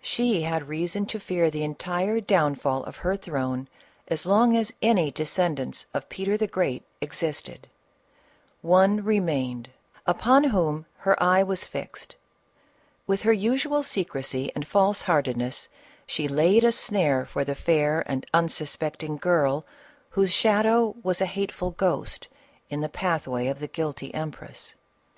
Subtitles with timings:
[0.00, 3.68] She had reason to fear the entire downfall of her throne
[4.08, 7.68] as long as any descendants of Peter the Great existed:
[8.62, 9.68] one remained
[10.06, 12.16] upon whom her eye was fixed;
[13.06, 15.68] with her usual secrecy and false heartedness
[16.06, 19.66] she laid a snare for the fair and unsuspecting girl
[20.08, 22.28] whose shadow was a hateful ghost
[22.70, 24.74] in the pathway of the guilty empress.